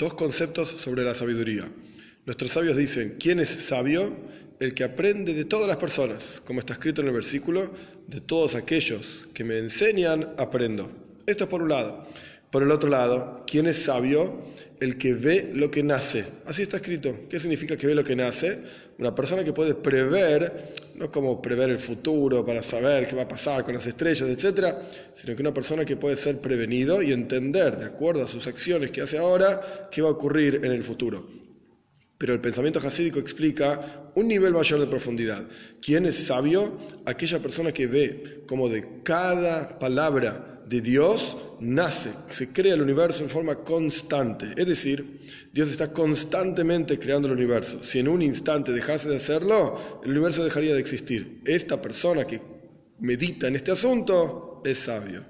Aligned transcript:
dos 0.00 0.14
conceptos 0.14 0.68
sobre 0.68 1.04
la 1.04 1.14
sabiduría. 1.14 1.70
Nuestros 2.24 2.52
sabios 2.52 2.76
dicen, 2.76 3.16
¿quién 3.20 3.38
es 3.38 3.48
sabio? 3.48 4.16
El 4.58 4.72
que 4.72 4.84
aprende 4.84 5.34
de 5.34 5.44
todas 5.44 5.68
las 5.68 5.76
personas, 5.76 6.40
como 6.46 6.60
está 6.60 6.72
escrito 6.72 7.02
en 7.02 7.08
el 7.08 7.14
versículo, 7.14 7.70
de 8.06 8.20
todos 8.20 8.54
aquellos 8.54 9.28
que 9.34 9.44
me 9.44 9.58
enseñan, 9.58 10.34
aprendo. 10.38 10.90
Esto 11.26 11.44
es 11.44 11.50
por 11.50 11.62
un 11.62 11.68
lado. 11.68 12.06
Por 12.50 12.62
el 12.62 12.70
otro 12.70 12.88
lado, 12.88 13.44
¿quién 13.46 13.66
es 13.66 13.76
sabio? 13.76 14.40
El 14.80 14.96
que 14.96 15.12
ve 15.12 15.52
lo 15.54 15.70
que 15.70 15.82
nace. 15.82 16.24
Así 16.46 16.62
está 16.62 16.78
escrito. 16.78 17.28
¿Qué 17.28 17.38
significa 17.38 17.76
que 17.76 17.86
ve 17.86 17.94
lo 17.94 18.04
que 18.04 18.16
nace? 18.16 18.58
Una 18.98 19.14
persona 19.14 19.44
que 19.44 19.52
puede 19.52 19.74
prever, 19.74 20.72
no 21.00 21.10
como 21.10 21.40
prever 21.40 21.70
el 21.70 21.78
futuro 21.78 22.44
para 22.44 22.62
saber 22.62 23.08
qué 23.08 23.16
va 23.16 23.22
a 23.22 23.28
pasar 23.28 23.64
con 23.64 23.72
las 23.72 23.86
estrellas, 23.86 24.28
etc., 24.28 24.76
sino 25.14 25.34
que 25.34 25.40
una 25.40 25.54
persona 25.54 25.86
que 25.86 25.96
puede 25.96 26.16
ser 26.16 26.42
prevenido 26.42 27.02
y 27.02 27.12
entender, 27.12 27.78
de 27.78 27.86
acuerdo 27.86 28.22
a 28.22 28.28
sus 28.28 28.46
acciones 28.46 28.90
que 28.90 29.00
hace 29.00 29.16
ahora, 29.16 29.88
qué 29.90 30.02
va 30.02 30.08
a 30.08 30.12
ocurrir 30.12 30.60
en 30.62 30.72
el 30.72 30.82
futuro. 30.82 31.26
Pero 32.18 32.34
el 32.34 32.40
pensamiento 32.42 32.80
hasídico 32.80 33.18
explica 33.18 34.12
un 34.14 34.28
nivel 34.28 34.52
mayor 34.52 34.78
de 34.78 34.86
profundidad. 34.86 35.42
¿Quién 35.80 36.04
es 36.04 36.16
sabio? 36.16 36.76
Aquella 37.06 37.38
persona 37.38 37.72
que 37.72 37.86
ve 37.86 38.44
como 38.46 38.68
de 38.68 39.02
cada 39.02 39.78
palabra 39.78 40.59
de 40.70 40.80
Dios 40.80 41.36
nace, 41.58 42.12
se 42.28 42.52
crea 42.52 42.74
el 42.74 42.82
universo 42.82 43.24
en 43.24 43.28
forma 43.28 43.56
constante. 43.56 44.46
Es 44.56 44.68
decir, 44.68 45.20
Dios 45.52 45.68
está 45.68 45.92
constantemente 45.92 46.96
creando 46.96 47.26
el 47.26 47.34
universo. 47.34 47.82
Si 47.82 47.98
en 47.98 48.06
un 48.06 48.22
instante 48.22 48.70
dejase 48.70 49.08
de 49.08 49.16
hacerlo, 49.16 50.00
el 50.04 50.12
universo 50.12 50.44
dejaría 50.44 50.72
de 50.72 50.78
existir. 50.80 51.42
Esta 51.44 51.82
persona 51.82 52.24
que 52.24 52.40
medita 53.00 53.48
en 53.48 53.56
este 53.56 53.72
asunto 53.72 54.62
es 54.64 54.78
sabio. 54.78 55.24